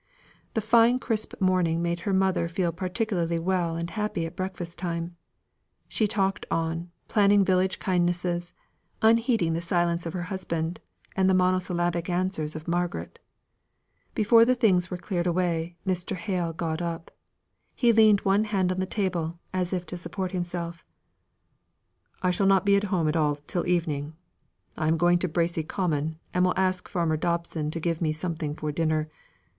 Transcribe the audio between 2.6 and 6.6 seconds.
particularly well and happy at breakfast time. She talked